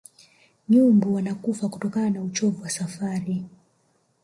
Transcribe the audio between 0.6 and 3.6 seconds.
nyumbu wanakufa kutokana na uchovu wa safari